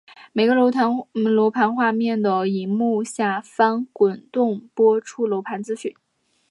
[0.33, 5.93] 每个楼盘画面的萤幕下方滚动播出楼盘资讯。